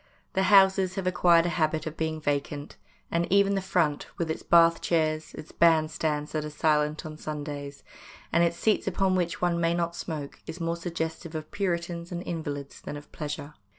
[0.33, 2.75] The houses have acquired a habit of being vacant,
[3.11, 7.17] and even the front, with its bath chairs, its band stands that are silent on
[7.19, 7.83] Sundays,
[8.33, 12.23] and its seats upon which one may not smoke, is more suggestive of Puritans and
[12.23, 13.53] invalids than of pleasure.